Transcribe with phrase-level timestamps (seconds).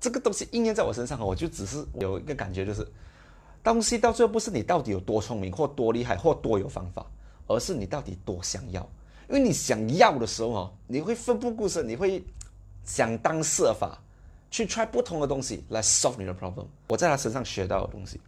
[0.00, 2.86] 这个东西应验在我身上我就只是有一个感觉，就是
[3.62, 7.04] 东西到最后不是你到底有多聪明或多厉害或多有方法，
[7.46, 8.80] 而是你到底多想要。
[9.28, 12.24] 因为你想要的时候哦，你会奋不顾身，你会
[12.82, 13.98] 想当设法
[14.50, 16.64] 去 try 不同的东西来 solve 你的 problem。
[16.88, 18.18] 我在他身上学到的东西。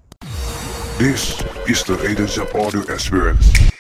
[0.99, 3.73] This is the a d e n s of Audio Experience。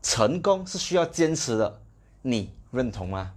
[0.00, 1.80] 成功是需要坚持的，
[2.22, 3.32] 你认同吗？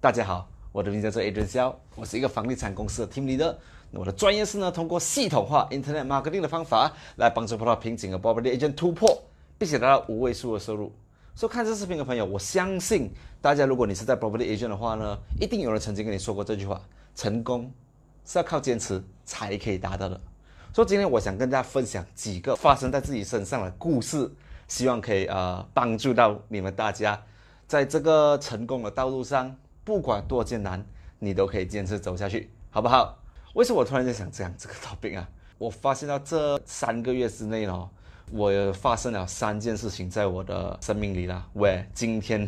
[0.00, 3.54] 大家好，我的名字叫做 Adrian Xiao，我是一个房地产公司的 team leader。
[3.90, 9.22] 我的专业是呢，通过系统化 Internet marketing 的方法来帮助碰到瓶颈的 property agent 突破，
[9.56, 10.92] 并且达到五位数的收入。
[11.34, 16.78] 说看这视频的朋友，我相信大家，如果你是在 property agent 的话呢，一定有人曾经跟你说过这句话：
[17.14, 17.72] 成功
[18.26, 20.20] 是要靠坚持才可以达到的。
[20.74, 24.30] 所以今天我想跟大家分享几个发生在自己身上的故事，
[24.66, 27.18] 希望可以呃帮助到你们大家，
[27.66, 29.56] 在这个成功的道路上，
[29.88, 30.84] 不管多艰难，
[31.18, 33.18] 你都可以坚持走下去，好不好？
[33.54, 35.26] 为什么我突然间想讲这个 topic 啊？
[35.56, 37.88] 我发现到这三个月之内呢。
[38.30, 42.46] 我发生了三件事情在我的生命里啦，喂，今天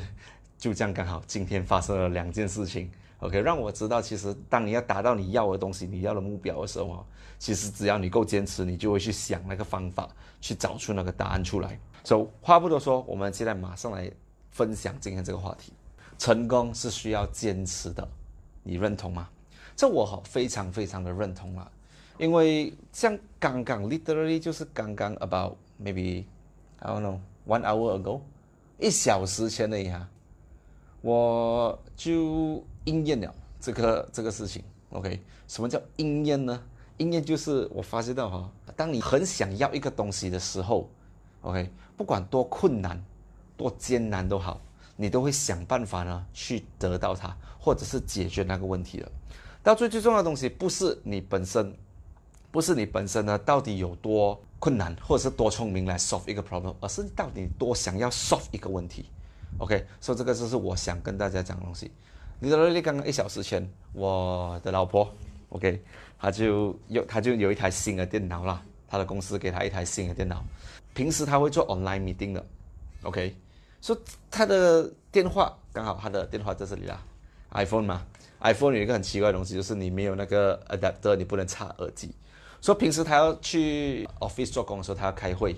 [0.59, 7.03] 就这样刚好，今天发生了两件事情，OK，让我知道，其实当你要达到你要的东西、你要的目标的时候啊，
[7.39, 10.07] 其实只要你够坚持，你就会去想那个方法，
[10.42, 11.81] 去找出那个答案出来。
[12.05, 14.12] 所以话不多说，我们现在马上来
[14.51, 15.73] 分享今天这个话题：
[16.21, 18.07] 成功是需要坚持的，
[18.63, 19.27] 你认同吗？
[19.75, 21.73] 这我好非常非常的认同了，
[22.19, 25.57] 因为像刚刚 literally 就是刚刚 about。
[25.83, 26.27] Maybe
[26.81, 28.21] I don't know one hour ago，
[28.79, 30.07] 一小时前的呀，
[31.01, 34.63] 我就应验了这个这个事情。
[34.91, 36.63] OK，什么叫应验呢？
[36.98, 40.87] 应验就是我发现到哈，当你很想要一个东西的时候
[41.41, 43.03] ，OK，不管多困难、
[43.57, 44.61] 多艰难都好，
[45.01, 49.11] 你都会想办法呢去得到它，或者是解决那个问题的。
[49.62, 51.75] 到最最重要的东西，不是你本身，
[52.51, 54.41] 不是你本身呢，到底有多。
[54.61, 59.07] 困难或者是多聪明来 solve 一个 problem，而是到底多想要 solve 一个问题。
[59.57, 61.91] OK，所以这个就是我想跟大家讲的东西。
[62.39, 65.11] 你知道，刚刚一小时前，我的老婆
[65.48, 65.83] ，OK，
[66.19, 70.45] 她就有她就有一台新的电脑啦，她的公司给她一台新的电脑。
[70.92, 72.47] 平时她会做 online meeting 的
[73.05, 73.35] ，OK，
[73.80, 73.96] 说
[74.30, 77.01] 他的电话刚好他的电话在这里啦
[77.52, 78.07] ，iPhone 嘛
[78.41, 82.14] ，iPhone 有一个很奇怪的东西，就是你没有那个 adapter，你不能插耳机。
[82.61, 85.57] 说平时他要去 office 做工的时候，他要开会，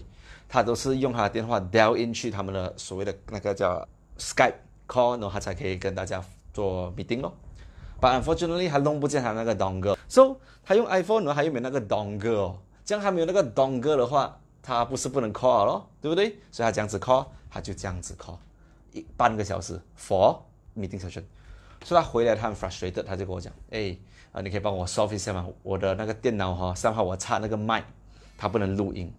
[0.48, 3.86] 他都是用他的电话 dial in 去他们的所谓的那个叫
[4.18, 4.54] Skype
[4.86, 6.22] call，然后他才可以跟大家
[6.52, 7.34] 做 meeting 咯。
[8.00, 9.96] But unfortunately，他弄不见他那个 dongle。
[10.08, 12.58] So 他用 iPhone，然后还有没那个 dongle 哦？
[12.84, 16.38] 这样还没有那个 dongle 的话，他不是不能 call 咯，对不对？
[16.50, 18.38] 所以他这样子 call，他就这样子 call，
[18.92, 20.38] 一半个小时 for
[20.76, 21.24] meeting session。
[21.84, 23.96] 所以他回来他很 frustrated，他就跟我讲，哎。
[24.32, 25.46] 啊，你可以帮我 solve 一下吗？
[25.62, 27.84] 我的那个电脑哈，上号我插那个麦，
[28.38, 29.12] 它不能录音。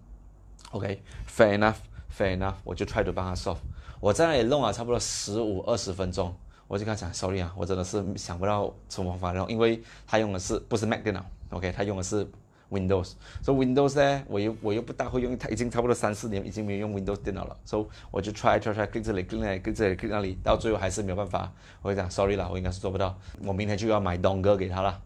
[0.72, 3.58] OK，fair enough，fair enough，我就 try to 帮他 solve。
[4.00, 6.34] 我在那里弄了差不多十五二十分钟，
[6.66, 12.28] 我就跟他讲，sorry 啊，我真的是想不到什么方法然后，因为他用的是不是 Mac 电脑？OK，他用的是。
[12.74, 21.52] Windows，所以 Windows 呢，我又我又不大会用，它已经差不多三四年，已经没有用 Windows 电脑了，所以我就 try try try，跟这里跟那里跟这里跟那里，到最后还是没有办法。
[21.82, 25.00] 我会讲 sorry 啦，我应该是做不到，我明天就要买 Dongle 给他了。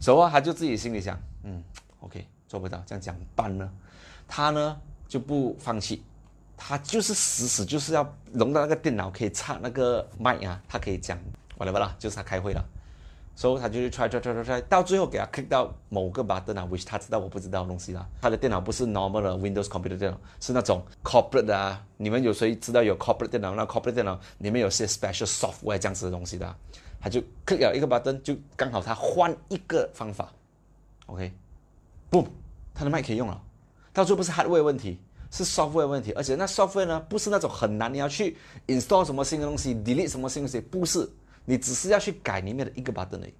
[0.00, 1.62] 所以他就自己心里想，嗯
[2.00, 3.70] ，OK，做不到，这样讲办呢？
[4.26, 4.76] 他呢
[5.08, 6.02] 就不放弃，
[6.56, 11.18] 他就是死死就是要弄到那个电脑可以插那个麦啊，他可以讲，
[11.58, 11.94] 完了不啦？
[11.98, 12.64] 就是他开会了。
[13.40, 18.06] 所以他就去 try try try try try，到最后给他 click 到某个 button 啊，which 他知道我不知道的东西啦。
[18.20, 21.82] 他的电脑不是 normal 的 Windows computer 电脑，是那种 corporate 的啊。
[21.96, 23.54] 你们有谁知道有 corporate 电脑？
[23.54, 26.54] 那 corporate 电脑里面有些 special software 这样子的东西的。
[27.00, 30.30] 他就 click 了一个 button，就刚好他换一个方法
[31.06, 32.26] ，OK，boom，
[32.74, 33.40] 他的麦可以用了。
[33.94, 38.36] 到最后不是 hardware 问题，是 software 问题，而且那 software 呢不是那种很难，你要去
[38.66, 41.08] install 什么新的东西，delete 什么新东西，不是。
[41.44, 43.34] 你只是要去改里面的一个 button 而已，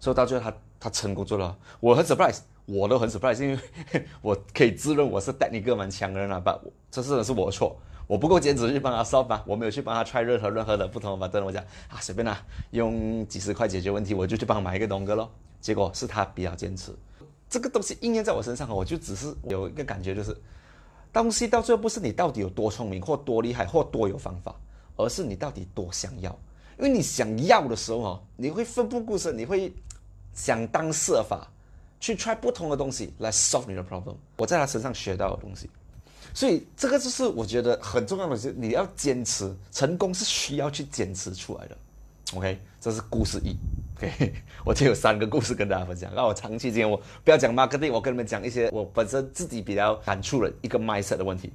[0.00, 6.58] 所以到最后他他成功做了，我很 surprise，我都很 surprise，因为 我可以自认我是带你个蛮强的人了，把
[6.90, 7.76] 这次是我的错，
[8.06, 12.40] 我不够坚持去帮他 solve 吧，我没有去帮他 try 任何任何的不同的 button，我讲啊随便啦，
[12.70, 15.30] 用几十块解决问题，我就去帮他买一个东哥咯，
[15.60, 16.92] 结果是他比较坚持，
[17.48, 20.36] 这个东西应验在我身上，我就只是有一个感觉就是，
[21.12, 24.54] 东西到最后不是你到底有多聪明或多厉害或多有方法，
[24.96, 26.38] 而是你到底多想要。
[26.78, 29.72] 因为你想要的时候哦，你会奋不顾身，你会
[30.32, 31.46] 想当设法
[31.98, 34.14] 去 try 不同的东西来 solve 你的 problem。
[34.36, 35.68] 我在他身上学到的东西，
[36.32, 41.76] 所以这个就是我觉得很重要的是你要坚持，成功是需要去坚持出来的。
[42.34, 43.56] OK，这是故事一。
[43.96, 44.34] OK，
[44.64, 46.12] 我就有三个故事跟大家分享。
[46.14, 51.52] 那我长期间我不要讲 marketing，我跟你们讲一些我本身自己比较感触的一个 mindset 的问题。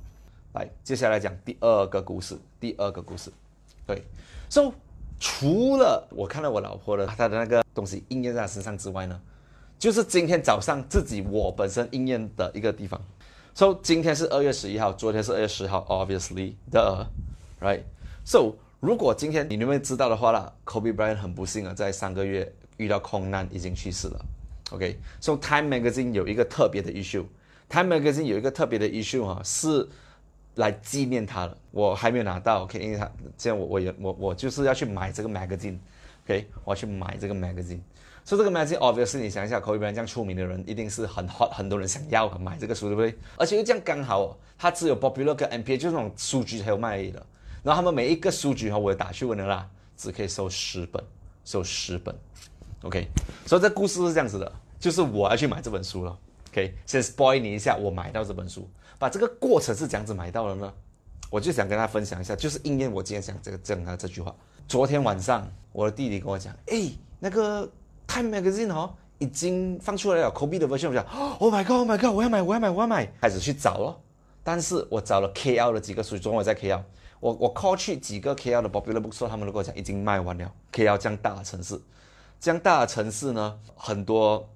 [0.53, 2.37] 来，接下来讲第二个故事。
[2.59, 3.31] 第二个故事，
[3.87, 4.03] 对
[4.49, 4.73] ，So
[5.25, 9.17] 除了我看到我老婆的她的那个东西应验在她身上之外呢，
[9.79, 12.99] 就是今天早上自己我本身应验的一个地方。
[13.55, 17.07] So 今天是二月十一号，昨天是二月十号，Obviously the
[17.61, 18.55] right，So。
[18.81, 24.25] 如果今天你有没有知道的话啦，Kobe Bryant 很不幸啊，在上个月遇到空难，已经去世了。
[24.71, 29.87] OK，So Time Magazine 有一个特别的 issue，Time Magazine 有一个特别的 issue 哈，是
[30.55, 31.57] 来纪念他了。
[31.71, 37.79] 我还没有拿到，OK，因为他这样我我也我我就是要去买这个 magazine，OK，我要去买这个 magazine。
[38.25, 43.17] 所以这个 magazine obviously 你想一下，Kobe Bryant 这样出名的人，一定是很 hot，很多人想要买这个书，对不对？
[43.37, 47.25] 而且又这样刚好哦，它只有 Popular 跟 NPA 就是那种书局才有卖的。
[47.63, 51.03] 然后他们每一个数据哈，我也打去问了啦，只可以收十本，
[51.43, 52.15] 收十本
[52.83, 53.07] ，OK。
[53.45, 56.17] 所以这故事是这样子的，就是我要去买这本书了
[56.53, 56.75] ，OK。
[56.85, 58.69] 先 spoil 你一下，我买到这本书，
[58.99, 60.71] 把这个过程是怎样子买到的呢？
[61.31, 64.33] 我就想跟他分享一下，就是应验我今天讲这个讲的这句话。
[64.67, 67.67] 昨天晚上，我的弟弟跟我讲，哎，那个
[68.07, 71.03] Time Magazine 哦，已经放出来了，Kobe 的 version，我讲
[71.39, 73.99] ，Oh my God，Oh my God，我要买，我要买，我要买，开始去找了。
[74.43, 76.81] 但是我找了 KL 的几个书，昨天我在 KL。
[77.19, 80.51] 我我 call 去几个 KL 的 popular bookstore，他们都跟我讲已经卖完了。
[80.73, 81.81] KL 这样大的城市，
[82.39, 84.47] 这样大的城市呢，很多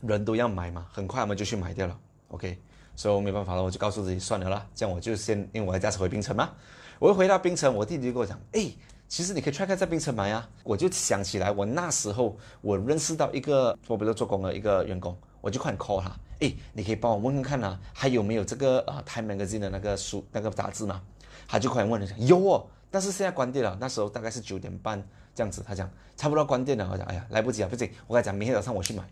[0.00, 1.98] 人都要买嘛，很快他们就去买掉了。
[2.28, 2.58] OK，
[2.96, 6.50] 所以我没办法了，我就告诉自己算了啦，这样我就先因为我要驾车回槟城嘛，
[6.98, 8.70] 我一回到槟城，我弟弟就跟我讲，哎，
[9.08, 10.48] 其实你可以 try 看在槟城买啊。
[10.62, 21.02] 我就想起来，我那时候我认识到一个我比如做工的一个员工，我就快 call 他，哎，你可以帮我问问看啊，还有没有这个啊 Time Magazine 的那个书那个杂志嘛？
[21.48, 23.76] 他就快问了一下，有哦，但是现在关店了。
[23.80, 25.02] 那时候大概是九点半
[25.34, 26.88] 这样子，他讲差不多关店了。
[26.92, 29.02] 我讲，哎呀，来不及啊，不行，我跟他讲，明天早上我去买。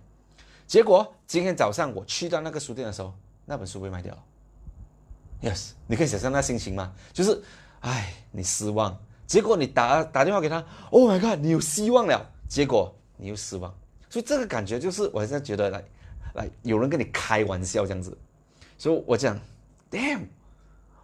[0.69, 3.15] 结果今天早上我去到那个书店的时候，
[3.47, 4.23] 那本书被卖掉了。
[5.41, 6.93] Yes，你可以想象那心情吗？
[7.11, 7.43] 就是，
[7.81, 8.97] 哎，你失望。
[9.26, 12.31] 结果你打打电话给他，Oh my God，你有希望了。
[12.47, 13.75] 结果你又失望。
[14.11, 15.82] 所以这个感觉就是，我现在觉得来
[16.35, 18.17] 来有人跟你开玩笑这样子。
[18.76, 19.41] 所以我讲
[19.91, 20.26] ，Damn。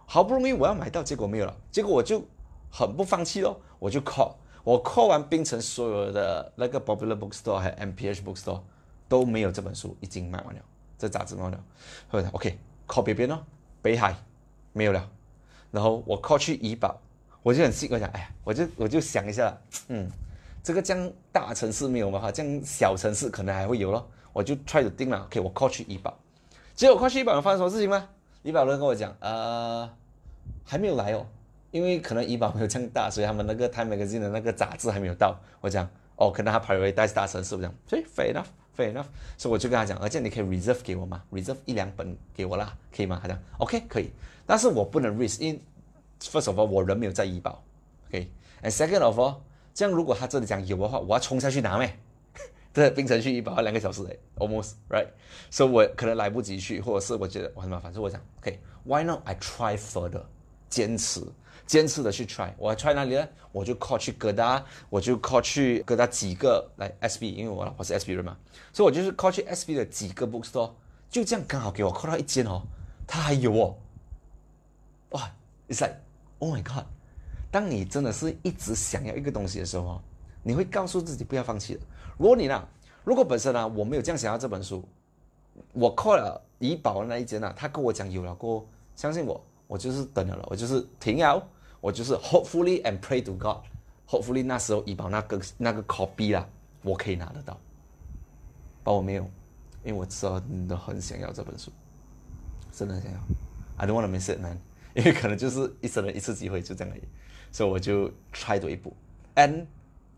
[0.05, 1.57] 好不容易我要买到，结果没有了。
[1.71, 2.23] 结果我就
[2.69, 8.61] 很不放弃咯，我就 call，我 call 完冰城所有的那个 popular bookstore 还有 MPH bookstore
[9.07, 10.61] 都没有这本书，已经卖完了，
[10.97, 11.63] 这杂志卖了。
[12.07, 13.45] 后来 OK，call 别边咯，
[13.81, 14.15] 北海
[14.73, 15.09] 没有了。
[15.71, 16.99] 然后我 call 去怡宝，
[17.43, 19.55] 我就很细，我讲，哎呀，我就我就想一下，
[19.89, 20.09] 嗯，
[20.63, 24.09] 这个这样大城市没有嘛哈，这样小城市可能还会有咯。
[24.31, 26.17] 我就 try 着定了，OK，我 call 去怡宝，
[26.75, 28.09] 结果 call 去怡宝发生什么事情吗？
[28.43, 29.89] 怡宝人跟我讲，呃，
[30.63, 31.25] 还没有来哦，
[31.71, 35.37] 因为可能怡宝没有这样大，所以他们那个 Time Magazine 的那个杂志还没有到。
[35.61, 38.33] 我讲，哦，可能他 prioritize 大城市，我讲，所以 fair
[38.77, 39.05] Fair enough，
[39.37, 43.19] 所以我就跟他讲，而且你可以 reserve 给我吗？reserve 一两本给我啦，可以吗？
[43.21, 44.11] 他讲，OK，可以，
[44.45, 45.61] 但是我不能 risk，因
[46.19, 47.63] first of all 我人没有在医保
[48.09, 49.37] ，OK，and second of all，
[49.73, 51.97] 这样如果他这里讲有的话，我要冲下去拿咩？
[52.73, 55.07] 在冰城去医保要两个小时诶，almost right，
[55.49, 60.23] 所以我可能来不及去，或者是我觉得我很麻烦，所以我讲，OK，why not I try further，
[60.69, 61.21] 坚持，
[61.65, 63.27] 坚持的去 try，我要 try 哪里呢？
[63.51, 68.37] 我就 call 去各大，我就 call 去各大几个来 SB，因为我老婆是 SB 人嘛，
[68.71, 70.71] 所以我就是 call 去 SB 的几个 bookstore，
[71.09, 72.61] 就这样刚好给我 call 到一间哦，
[73.07, 73.75] 他还有哦，
[75.11, 75.31] 哇
[75.67, 76.85] ，it's like，oh my god，
[77.49, 80.01] 当你真的是一直想要一个东西的时候哦，
[80.43, 81.79] 你会告诉自己不要放弃的。
[82.17, 82.67] 如果你呢？
[83.03, 84.83] 如果本身呢，我没有这样想要这本书，
[85.73, 91.47] 我 call 了怡宝的那一间呢，他跟我讲有了过，相信我，我就是等了了，我就是停了，
[91.85, 96.49] 我就是 hopefully and pray to God，hopefully 那时候医保那个那个 copy 啦，
[96.81, 97.55] 我可以拿得到，
[98.83, 99.21] 但我没有，
[99.83, 101.71] 因为我真的很想要这本书，
[102.71, 103.19] 真的很想要
[103.77, 104.59] ，I don't want to miss it man，
[104.97, 107.03] 因为可能就是一生的一次机会就这样而已，
[107.51, 108.91] 所以我就 try 多一步
[109.35, 109.67] ，and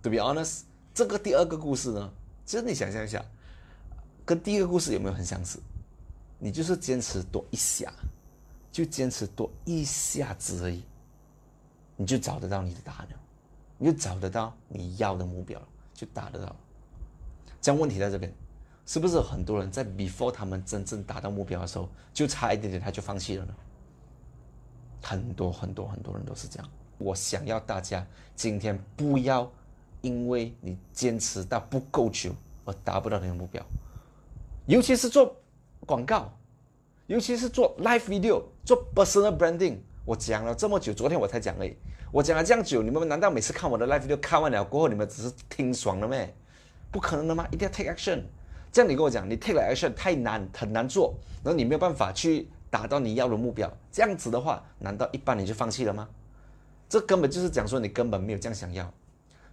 [0.02, 0.62] to be honest。
[0.94, 2.10] 这个第二个故事呢，
[2.46, 3.22] 其实你想象一下，
[4.24, 5.60] 跟第一个故事有没有很相似？
[6.40, 7.92] 你就是坚持多一下，
[8.72, 10.82] 就坚持多一下子而已，
[11.98, 13.20] 你就找得到你的答案了，
[13.78, 16.56] 你就找得到你要的目标了，就达得到。
[17.60, 18.34] 这样问题在这边，
[18.86, 23.54] 是不是很多人在 before 他们真正达到目标的时候，就差一点点他就放弃了呢？
[25.02, 26.70] 很多很多很多人都是这样。
[26.98, 29.52] 我想要大家今天不要。
[30.02, 32.32] 因为你坚持到不够久
[32.66, 33.62] 而达不到你的目标，
[34.68, 35.36] 尤其是做
[35.88, 36.32] 广告，
[37.08, 41.76] 尤其是做 live video、做 personal branding，我讲了这么久，昨天我才讲而已。
[42.14, 46.34] 我讲了这样久，你们难道每次看我的 live 就看完了过后，你们只是听爽了没？
[46.90, 47.46] 不可能的吗？
[47.52, 48.22] 一定要 take action。
[48.72, 53.70] 这样你跟我讲，你 take 了 action 太难，很难做，然后你没有办法去达到你要的目标。
[53.92, 56.08] 这样子的话，难道一般你就放弃了吗？
[56.88, 58.90] 这根本就是讲说你根本没有这样想要。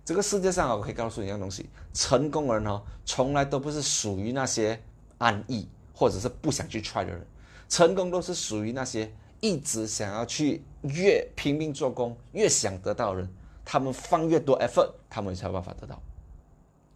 [0.05, 4.81] 这个世界上啊，我可以告诉你一样东西：成功人哦，从来都不是属于那些
[5.19, 7.27] 安逸或者是不想去 try 的人，
[7.69, 9.13] 成功都是属于那些
[9.45, 13.29] 一直想要去越拼命做工、越想得到的人。
[13.63, 16.01] 他们放越多 effort，他们才有办法得到。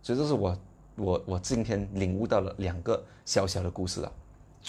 [0.01, 0.59] 所以这是我
[0.97, 4.13] 我我今天领悟到了两个小小的故事啊。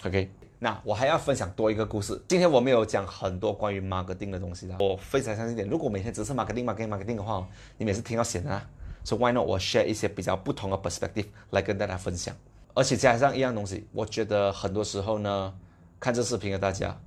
[0.03, 2.21] OK，那我还要分享多一个故事。
[2.27, 8.69] 今天我没有讲很多关于 marketing 的东西的，我非常相信一点，如果每天只是 marketing marketing marketing 的话，你每次听到闲的啊。
[9.05, 12.35] 所以 why not 我 share 一些比较不同的 perspective 来跟大家分享，
[12.73, 15.53] 而且加上一样东西，我觉得很多时候呢，
[15.99, 16.97] 看这视频的大家，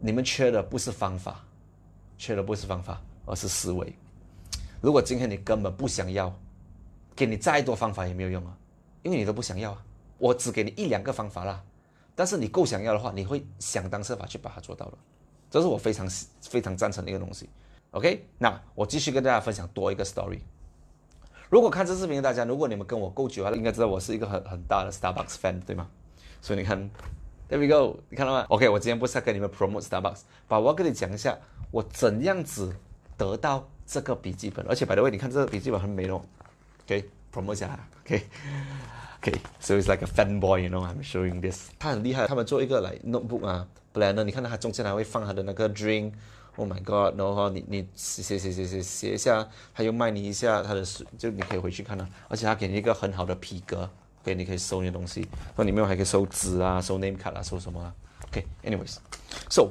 [0.00, 1.44] 你们缺的不是方法，
[2.16, 3.94] 缺的不是方法，而是思维。
[4.80, 6.34] 如果今天你根本不想要，
[7.14, 8.56] 给你再多方法也没有用啊，
[9.02, 9.84] 因为你都不想要啊。
[10.16, 11.62] 我只给你一两个方法啦，
[12.14, 14.98] 但是你够想要的话，你会想方设法去把它做到了。
[15.50, 16.08] 这是我非常
[16.42, 17.48] 非常赞成的一个东西。
[17.90, 20.38] OK，那我继续跟大家分享多一个 story。
[21.48, 25.88] 如果看这视频的大家，如果你们跟我够久啊，应该知道我是一个很很大的 Starbucks fan，对吗？
[26.40, 26.88] 所以你看
[27.50, 31.36] ，There we go，你看到吗？OK，我今天不是要跟你们 promote Starbucks，把我要跟你讲一下
[31.70, 32.74] 我怎样子
[33.18, 36.22] 得到这个笔记本，而且 by the way，你看这个笔记本很美哦。
[36.84, 38.22] OK，promote 一下，OK。
[39.22, 41.68] OK，so it's like a fan boy，you know，I'm showing this。
[41.78, 50.82] 他很厉害，他们做一个来 notebook 啊，planner，你看到他中间还会放他的那个 drink，Oh my god，然后你你写写写写写写一下，他又卖你一下他的，
[51.18, 53.90] 就你可以回去看了，而且他给你一个很好的皮革
[54.22, 57.94] ，OK，你可以收你的东西，那里面还可以收纸啊，收 name card 啊，收什么啊
[58.28, 59.70] ？OK，anyways，so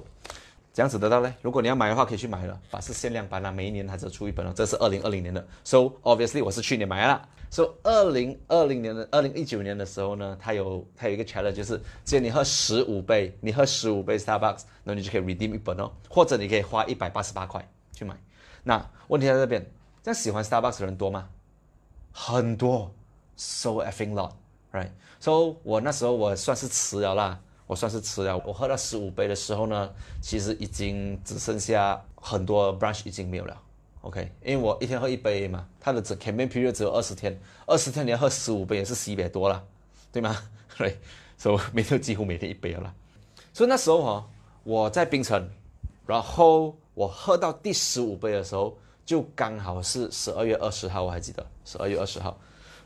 [0.73, 7.27] 这样子得到嘞，如果你要买的话可以去买了，把是限量版啊，每一年它只出一本哦，这是二零二零年的，so obviously 我是去年买了。
[7.51, 18.15] 说二零二零年的二零一九年的时候呢，它有它有一个 challenge，就是只要你喝十五杯，你喝十五杯 Starbucks，那你就可以 redeem 一本哦，或者你可以花一百八十八块去买。
[18.63, 19.65] 那问题在这边，
[20.03, 21.27] 这样喜欢 Starbucks 的人多吗？
[22.11, 22.93] 很多
[23.35, 24.13] ，so effing
[24.71, 28.37] ，right？So 我那时候我算是迟了啦，我算是迟了。
[28.45, 33.61] 我喝到十五杯的时候呢，其实已经只剩下很多 branch 已经没有了。
[34.01, 39.61] OK，因为我一天喝一杯嘛，它的整 campaign period 只有二十天，二十天你要喝十五杯也是十一百多了，
[40.11, 40.37] 对吗？
[40.77, 40.97] 对，
[41.37, 42.93] 所以每天几乎每天一杯了啦。
[43.53, 44.29] 所以那时候哈，
[44.63, 45.49] 我在槟城，
[46.07, 52.37] 然后我喝到第十五杯的时候，就刚好是十二月二十号，我还记得十二月二十号。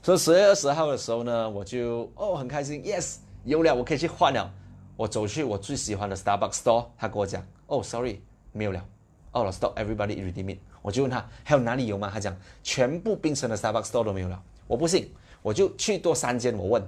[0.03, 4.53] 所以十月二十号的时候呢，我就哦很开心，yes 有了，我可以去换了。
[4.98, 8.19] 我走去我最喜欢的 Starbucks store，他跟我讲，哦，sorry，
[8.51, 8.86] 没有了。
[9.31, 10.60] 哦，stop，everybody redeem it。
[10.81, 12.12] 我就问他还有哪里有吗？
[12.13, 14.43] 他讲全部冰城的 Starbucks store 都没有了。
[14.67, 15.10] 我不信，
[15.41, 16.53] 我就去多三间。
[16.57, 16.86] 我问，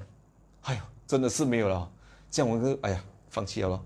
[0.63, 1.89] 哎呦，真的是没有了。
[2.29, 3.86] 这样我就哎呀放弃了咯。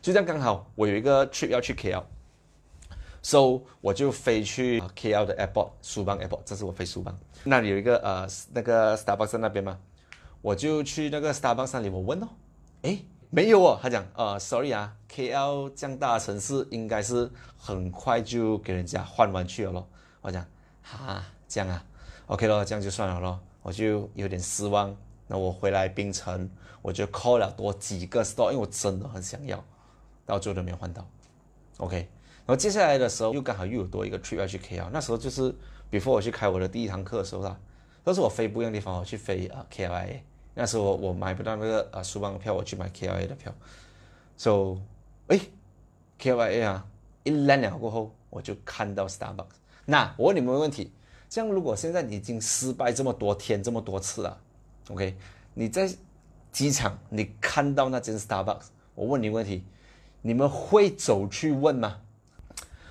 [0.00, 1.74] 就这样刚好我有一个 trip 要去
[3.28, 7.14] So 我就飞去 KL 的 airport，苏邦 airport，这是我飞苏邦。
[7.44, 9.78] 那里有一个呃那个 Starbucks 在那边吗？
[10.40, 12.28] 我就去那个 Starbucks 那里我问哦，
[12.82, 12.98] 哎。
[13.30, 19.86] 没有哦，他讲，呃，sorry 啊，KL 这样大城市应该是很快就给人家换完去了咯。
[20.22, 20.42] 我讲，
[20.82, 21.84] 哈，这样啊
[22.28, 23.38] ，OK 咯，这样就算了咯。
[23.60, 24.96] 我就有点失望。
[25.26, 26.48] 那我回来槟城，
[26.80, 29.62] 我就 call 了多几个 store，因为我真的很想要，
[30.24, 31.06] 到最后都没有换到。
[31.76, 32.08] OK，
[32.48, 35.54] 然后接下来的时候又刚好又有多一个 trip 要去 KL，那时候就是
[35.90, 37.54] before 我去开我的第一堂课的时候啦，
[38.02, 40.20] 都是我飞不一样的地方，我去飞啊 KLIA。
[40.54, 43.54] 那时候我买不到那个啊苏邦的票，我去买 KLA 的票。
[44.38, 44.78] So，
[45.26, 45.38] 哎
[46.18, 46.86] ，KLA 啊，
[47.22, 49.44] 一两年过后我就看到 Starbucks。
[49.84, 50.90] 那我问你们个问题：，
[51.28, 54.40] 像如果现在已经失败这么多天、这么多次了
[54.88, 55.14] ，OK？
[55.52, 55.86] 你在
[56.50, 59.64] 机场你看到那间 Starbucks，我问你问题：，
[60.22, 62.00] 你们会走去问吗？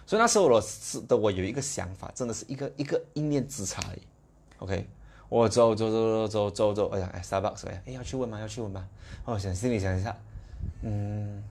[0.08, 4.02] 所以那时候我是的，我有一个想法，真的是一个一个一念之差而已
[4.60, 4.88] ，OK？
[5.28, 8.40] 我走走走走走走走，哎呀，哎，Starbucks，哎，要去问吗？
[8.40, 8.88] 要去问吗？
[9.26, 10.16] 我想心里想一下，
[10.82, 11.44] 嗯，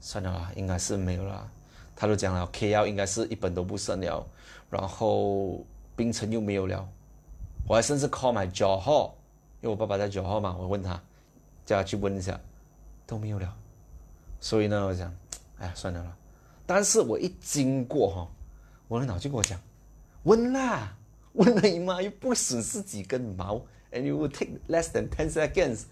[0.00, 1.48] 算了啦，应该是没有了。
[1.94, 4.26] 他都讲了，KL 应该是一本都不剩了，
[4.70, 5.64] 然后
[5.94, 6.88] 冰城又没有了。
[7.68, 9.14] 我还甚至 call my 九号，
[9.60, 11.00] 因为我爸爸在九号嘛，我问他，
[11.64, 12.40] 叫他去问一下，
[13.06, 13.56] 都没有了。
[14.40, 15.14] 所以呢，我想，
[15.58, 16.16] 哎呀，算了啦。
[16.72, 18.28] 但是我一经过哈，
[18.86, 19.60] 我的脑就跟我讲，
[20.22, 20.96] 问啦。
[21.32, 23.60] 问了姨妈又不损失几根毛
[23.90, 25.82] ，and you will take less than ten seconds，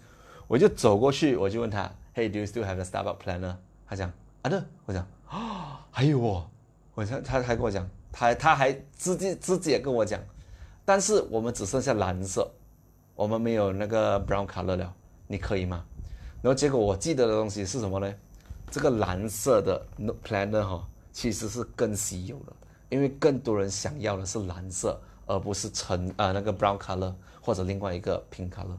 [0.47, 3.57] 我就走过去，我就问他，Hey，do you still have a Starbucks planner？
[3.85, 4.09] 他讲，
[4.41, 6.47] 啊的，我讲，啊还有哦，
[6.93, 10.21] 我他他还跟我讲，他他还自己自己也跟我讲，
[10.85, 12.49] 但是我们只剩下蓝色，
[13.15, 14.93] 我们没有那个 brown color 了，
[15.27, 15.83] 你可以吗？
[16.41, 18.13] 然后结果我记得的东西是什么呢？
[18.71, 22.53] 这个蓝色的 no Planner 哈，其实是更稀有的，
[22.89, 28.77] 因为更多人想要的是蓝色，而不是橙啊那个 brown color 或者另外一个 pink color。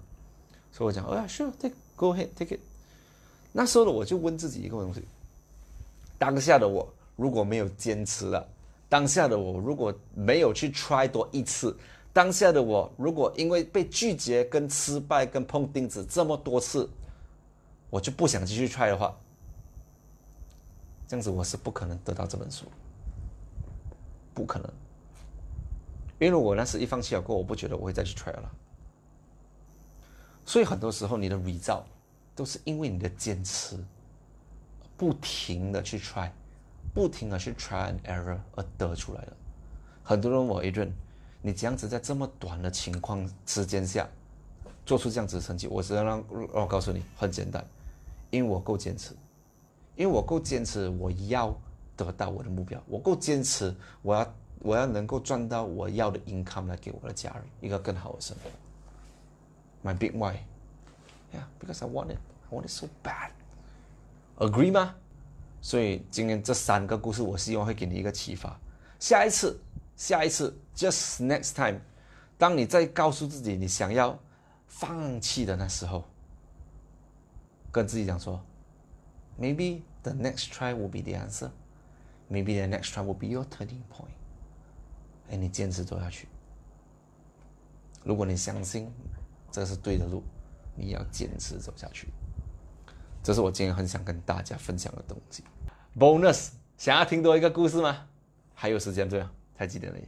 [0.73, 2.61] 所以我讲，哎呀，sure，take，go ahead，take it。
[3.53, 5.03] 那时候呢，我就问自己一个东西：
[6.19, 8.47] 当下的我如果没有坚持了，
[8.89, 11.77] 当下的我如果没有去 try 多一次，
[12.13, 16.89] 当下的我如果因为被拒绝、跟失败、跟碰钉子这么多次，
[17.91, 19.13] 我就不想继续 try 的话，
[21.11, 22.67] 这样子我是不可能得到这本书，
[24.33, 24.73] 不可能。
[26.21, 28.49] 因为我那时一放弃了过，我不觉得我会再去 try 了。
[30.47, 31.83] 所以很多时候你的 result
[32.37, 33.76] 都是因为你的坚持，
[34.97, 36.31] 不停的去 try，
[36.95, 39.33] 不停的去 try and error 而得出来的。
[40.05, 40.93] 很多人问我一问
[41.43, 44.09] 你这样子在这么短的情况时间下
[44.87, 47.67] 做出这样子的成绩，我只能让让我告诉你，很简单，
[48.31, 49.12] 因为我够坚持，
[50.00, 51.54] 因为我够坚持，我要
[51.95, 58.50] 得到我的目标，我够坚持，我要我要能够赚到我要的 income 来给我的家人一个更好的生活。
[59.87, 60.38] My big why,
[61.35, 63.33] yeah, because I want it, I want it so bad.
[64.38, 64.95] Agree 吗？
[65.61, 68.59] 所以今天这三个故事，我希望会给你一个启发。
[68.99, 69.61] 下一次，
[69.97, 71.78] 下一次，just next time，
[72.38, 74.19] 当你再告诉自己你想要
[74.66, 76.04] 放弃的那时候，
[77.71, 78.42] 跟自己讲说
[79.38, 81.50] ，maybe the next try will be the answer,
[82.28, 84.14] maybe the next try will be your turning point。
[85.30, 86.28] 哎，你坚持走下去。
[88.04, 88.92] 如果你相信
[89.50, 90.23] 这是对的路，
[90.75, 92.09] 你要坚持走下去。
[93.23, 95.45] 这是我今天很想跟大家分享的东西。
[95.99, 98.07] Bonus，想要听多一个故事吗？
[98.54, 99.33] 还有时间对啊？
[99.57, 100.04] 才几点而已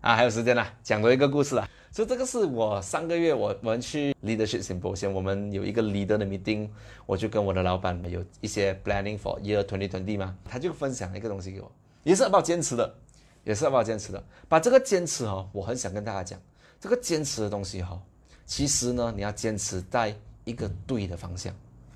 [0.00, 1.68] 啊，还有时间啦，讲多一个故事啦。
[1.90, 6.68] 所以这个是我上个月我我们去 Leadership 培训，先我们有一个 leader 的 meeting，
[7.04, 11.72] 我就跟我的老板有一些 planning for year twenty twenty 嘛，他就分享一个东西给我，
[12.04, 12.94] 也是要坚持的，
[13.42, 14.22] 也是要坚持的。
[14.48, 16.40] 把这个坚持哈，我很想跟大家讲，
[16.78, 18.00] 这个坚持的东西哈，
[18.46, 21.52] 其实呢，你要坚持在一个对的方向。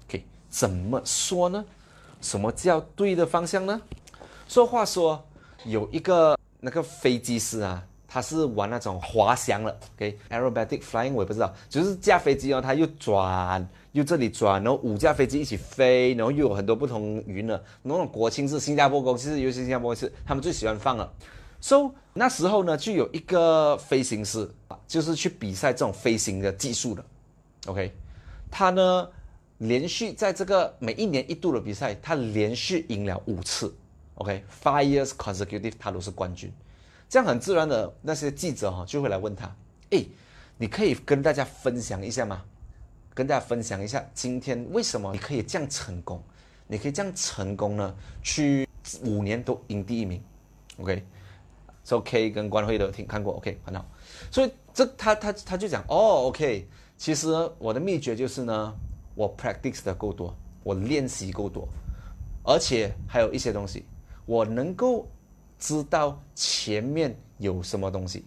[0.08, 1.64] OK，怎么说呢？
[2.20, 3.80] 什么叫对的方向呢？
[4.48, 5.24] 说话说，
[5.64, 21.10] 有一个那个飞机师啊，他是玩那种滑翔了，OK，aerobatic flying 我也不知道，就是架飞机哦，他又转又这里转，然后五架飞机一起飞，然后又有很多不同云的，那种国庆是新加坡国庆是，尤其新加坡是他们最喜欢放了。
[21.60, 27.04] So 那时候呢，就有一个飞行师啊，就是去比赛这种飞行的技术的
[27.66, 27.92] ，OK，
[28.50, 29.08] 他呢。
[29.58, 33.72] 连续在这个每一年一度的比赛，他连续赢了五次
[34.14, 36.52] ，OK，five years consecutive，他都是冠军。
[37.12, 39.54] 这样很自然的，那些记者哈就会来问他，
[39.90, 40.02] 哎，
[40.56, 42.42] 你可以跟大家分享一下吗？
[43.12, 46.22] 跟大家分享一下今天为什么你可以这样成功？
[46.66, 47.94] 你可以这样成功呢？
[48.22, 48.66] 去
[49.04, 50.24] 五年都赢第一名
[50.78, 51.04] ，OK，
[51.84, 53.84] 所以 K 跟关辉都听看过，OK，很好。
[54.30, 58.74] 所以这他他他就讲，哦，OK，其实我的秘诀就是呢。
[59.14, 61.68] 我 practice 的够多，我练习够多，
[62.42, 63.84] 而且还有一些东西，
[64.24, 65.06] 我能够
[65.62, 68.24] 知道前面有什么东西。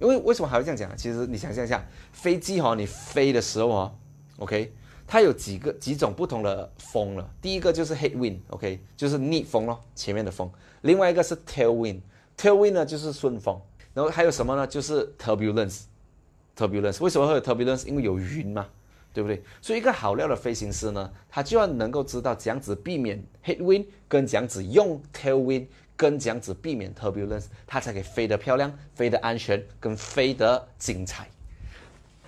[0.00, 0.96] 因为为什么还会这样讲？
[0.96, 3.94] 其实你想象一下，飞机哈，你飞的时候哦
[4.38, 4.72] ，OK，
[5.06, 7.30] 它有几个几种不同的风了。
[7.40, 10.50] 第一个就是 headwind，OK，就是逆风咯，前面的风。
[10.80, 13.56] 另外一个是 tailwind，tailwind 呢就是顺风。
[13.94, 14.66] 然后还有什么呢？
[14.66, 17.00] 就是 turbulence，turbulence。
[17.00, 17.86] 为什么会有 turbulence？
[17.86, 18.66] 因为有云嘛。
[19.14, 19.42] 对不对？
[19.60, 25.66] 所以一个好料的飞行师呢，他就要能够知道怎样子避免 headwind，跟怎样子用 tailwind，
[26.02, 31.28] 跟怎样子避免 turbulence，他才可以飞得漂亮、飞得安全、跟飞得精彩。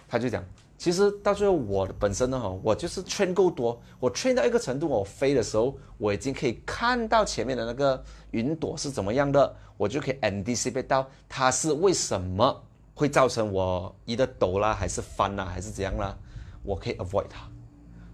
[0.09, 0.45] 他就讲，
[0.79, 12.63] 其实到最后我本身呢，哈，我就是 train 够多，我 train 到一个程度，我飞的时候，我已经可以看到前面的那个云朵是怎么样的，我就可以 anticipate 到它是为什么
[12.95, 16.17] 会造成我一个抖啦，还是翻啦，还是怎样啦。
[16.63, 17.51] 我可以 avoid 它，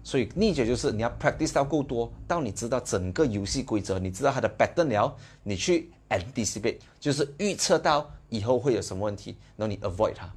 [0.03, 10.31] 所以秘诀就是你要 practice 到够多，到你知道整个游戏规则，你知道它的 pattern 了，你去 anticipate，就是预测到以后会有什么问题，然后你 avoid 它。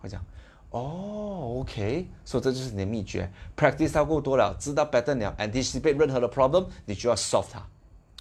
[0.00, 0.24] 我讲，
[0.70, 7.66] 哦，OK，所以这就是你的秘诀，practice 到够多了，知道 pattern 了，anticipate 任何的 problem，你就要 solve 它。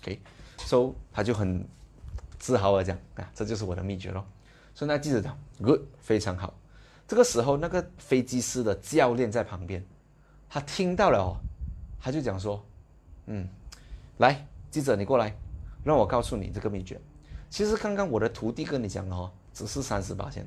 [0.02, 1.67] OK，so 他就很
[2.39, 4.26] 自豪的讲，啊，这就是我的秘诀咯。
[4.73, 6.54] 所以那记者讲，good，非常好。
[7.08, 9.84] 这个时候，那个飞机师的教练在旁边，
[10.50, 11.38] 他听到了哦，
[12.00, 12.64] 他就讲说
[13.28, 13.48] ：“嗯，
[14.18, 15.36] 来，记者你过来，
[15.84, 17.00] 让我告诉你这个秘诀。
[17.50, 20.46] 其实刚刚我的徒弟跟你讲的哦，只是三十八千，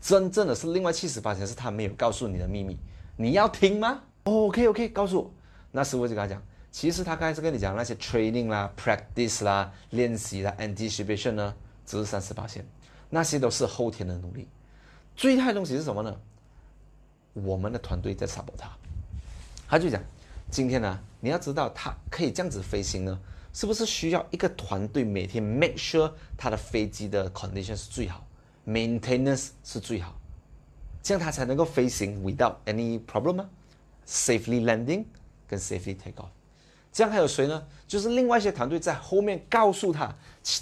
[0.00, 2.78] 真正的是另外七十八千是他没有告诉你的秘密，
[3.16, 5.30] 你要听吗？OK OK，告诉我。
[5.72, 12.64] 那师傅就跟他讲，其实他刚才是跟你讲那些 training 啦、practice 啦、练习啦、anticipation 呢，只是三十八千，
[13.10, 14.48] 那些都是后天的努力。
[15.16, 16.16] 最害的东西是什么呢？
[17.34, 18.70] 我们的团队在 support 他。
[19.74, 20.00] 他就讲，
[20.52, 23.20] 今天呢，你要知道他可以这样子飞行呢。
[23.52, 28.24] 是不是需要一个团队每天 make sure 他的飞机的 condition 是最好
[28.64, 30.14] ，maintenance 是最好，
[31.02, 33.50] 这样他才能够飞行 without any problem 吗
[34.06, 35.06] ？safely landing
[35.48, 36.28] 跟 safely take off。
[36.92, 37.66] 这样还有谁呢？
[37.88, 40.14] 就是另外一些团队在后面告诉他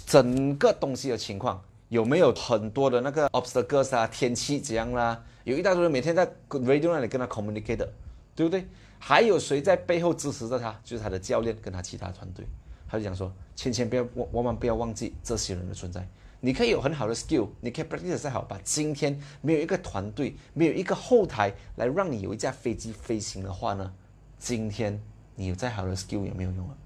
[0.07, 5.23] 整个东西的情况，有没有很多的那个 obstacles 啊，天气怎样啦？
[5.43, 7.87] 有一大堆人每天在 radio 那里跟他 communicate，
[8.35, 8.67] 对不对？
[9.05, 10.73] 还有谁在背后支持着他？
[10.81, 12.47] 就是他的教练跟他其他团队。
[12.87, 16.07] 他就讲说，千千不要万万不要忘记这些人的存在。
[16.39, 23.93] 你可以有很好的 skill，你可以 practice 再好，把今天没有一个团队，没有一个后台来让你有一架飞机飞行的话呢，
[24.39, 24.97] 今天
[25.35, 26.77] 你有再好的 skill 也没有用了。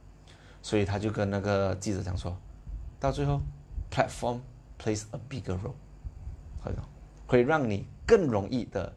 [0.64, 2.36] 所以他就跟那个记者讲说，
[3.00, 3.40] 到最后
[3.92, 4.40] ，platform
[4.84, 5.76] plays a bigger role，
[6.64, 6.72] 会
[7.28, 8.92] 会让你更容易的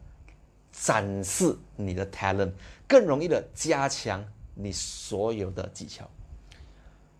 [0.71, 2.53] 展示你的 talent，
[2.91, 4.21] 更容易的加强
[4.53, 6.05] 你所有的技巧。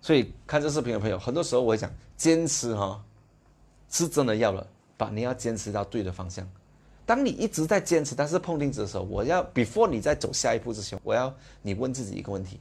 [0.02, 3.02] 所以看这视频的朋友，很多时候我会讲，坚持哈，
[3.90, 6.46] 是真的要了，把你要坚持到对的方向。
[7.06, 12.60] 当你一直在坚持，但是碰钉子的时候，我要 before 你在走下一步之前，我要你问自己一个问题：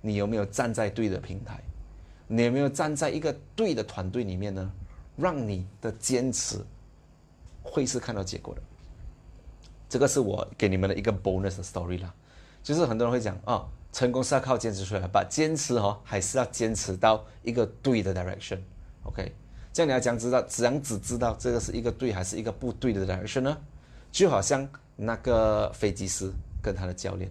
[0.00, 1.60] 你有没有站在对的平台？
[2.26, 4.72] 你有没有站在一个对的团队里面呢？
[5.14, 6.58] 让你的坚持
[7.62, 8.62] 会是看到结果的。
[9.88, 12.14] 这个是我给你们的一个 bonus story 啦，
[12.66, 13.64] 就是很多人会讲啊。
[13.92, 19.32] 成功是要靠坚持出来的，把坚持哦，还是要坚持到一个对的 direction，OK？
[19.72, 23.56] 这样你要讲知道，怎样只知道这个是一个对还是一个不对的 direction 呢？
[24.12, 27.30] 就好像那个飞机师跟他的教练，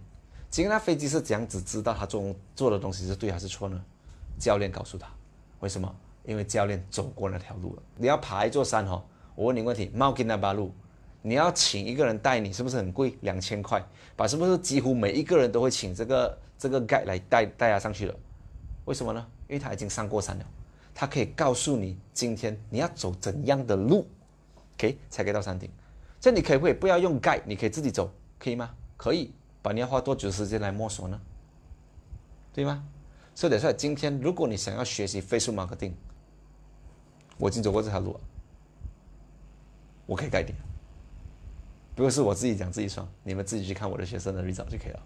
[0.50, 3.80] 今天那飞机师怎样只知道他做做的东西是对还是错呢？
[4.40, 5.08] 教练告诉他，
[5.60, 5.96] 为什么？
[6.24, 7.84] 因为教练走过那条路了。
[7.98, 9.04] 你要爬一座山哦，
[9.36, 10.74] 我问你问题，冒金那八路。
[11.26, 13.18] 你要请一个人带你，是不是很贵？
[13.22, 13.84] 两千块，
[14.16, 18.16] 把是不是几乎每一个人都会请这个这个 guide 来带带他上去了？
[18.86, 19.26] 为什么呢？
[19.48, 20.46] 因为他已经上过山了，
[20.94, 24.08] 他可以告诉你今天你要走怎样的路
[24.76, 25.68] ，OK 才可以到山顶。
[26.22, 28.76] 这你可不可以不要用 guide，你可以自己走，可以吗？
[28.96, 29.34] 可以。
[29.64, 31.20] 把你要花多久时间来摸索呢？
[32.54, 32.84] 对吗？
[33.34, 35.94] 所以得说，今天如果你想要学习 Facebook marketing，
[37.40, 38.20] 我已经走过这条路了，
[40.06, 40.56] 我可以改点。
[41.96, 45.00] 不过是我自己讲自己爽，你们自己去看我的学生的 result 就可以了。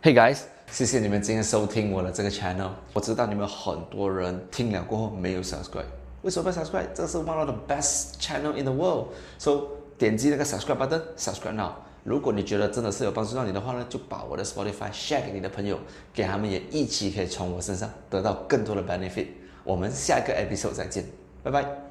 [0.00, 2.70] Hey guys，谢谢你们今天收听我的这个 channel。
[2.92, 5.86] 我知道你们很多人听了过后没有 subscribe，
[6.22, 6.86] 为什么不 subscribe？
[6.94, 9.08] 这是 one of the best channel in the world。
[9.38, 9.62] So
[9.98, 11.72] 点击那个 subscribe button，subscribe now。
[12.04, 15.76] 如果你觉得真的是有帮助到你的话呢，就把我的 Spotify share 给你的朋友，
[16.14, 19.26] 给他们也一起可以从我身上得到更多的 benefit。
[19.64, 21.04] 我们下一个 episode 再见，
[21.42, 21.85] 拜拜。